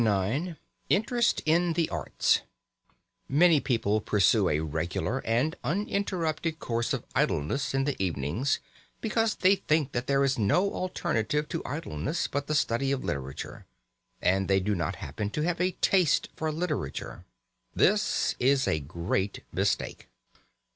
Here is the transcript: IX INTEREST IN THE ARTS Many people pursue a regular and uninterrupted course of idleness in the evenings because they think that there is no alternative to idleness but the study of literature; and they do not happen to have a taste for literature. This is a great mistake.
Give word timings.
IX 0.03 0.55
INTEREST 0.89 1.43
IN 1.45 1.73
THE 1.73 1.87
ARTS 1.91 2.41
Many 3.29 3.59
people 3.59 4.01
pursue 4.01 4.49
a 4.49 4.61
regular 4.61 5.19
and 5.23 5.55
uninterrupted 5.63 6.57
course 6.57 6.91
of 6.91 7.03
idleness 7.13 7.75
in 7.75 7.83
the 7.83 7.95
evenings 8.03 8.57
because 8.99 9.35
they 9.35 9.57
think 9.57 9.91
that 9.91 10.07
there 10.07 10.23
is 10.23 10.39
no 10.39 10.73
alternative 10.73 11.47
to 11.49 11.61
idleness 11.65 12.25
but 12.27 12.47
the 12.47 12.55
study 12.55 12.91
of 12.91 13.03
literature; 13.03 13.67
and 14.23 14.47
they 14.47 14.59
do 14.59 14.73
not 14.73 14.95
happen 14.95 15.29
to 15.29 15.43
have 15.43 15.61
a 15.61 15.69
taste 15.73 16.29
for 16.35 16.51
literature. 16.51 17.23
This 17.75 18.33
is 18.39 18.67
a 18.67 18.79
great 18.79 19.43
mistake. 19.51 20.09